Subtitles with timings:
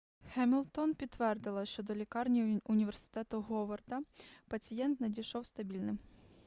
[0.33, 4.01] хемілтон підтвердила що до лікарні університету говарда
[4.47, 5.99] пацієнт надійшов стабільним